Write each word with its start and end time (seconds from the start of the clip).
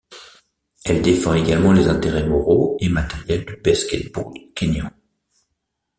Elle 0.83 1.03
défend 1.03 1.35
également 1.35 1.73
les 1.73 1.87
intérêts 1.87 2.25
moraux 2.25 2.75
et 2.79 2.89
matériels 2.89 3.45
du 3.45 3.55
basket-ball 3.57 4.33
kényan. 4.55 4.89